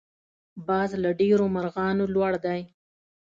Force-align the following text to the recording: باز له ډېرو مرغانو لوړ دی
باز 0.67 0.91
له 1.03 1.11
ډېرو 1.19 1.45
مرغانو 1.55 2.05
لوړ 2.13 2.33
دی 2.45 2.61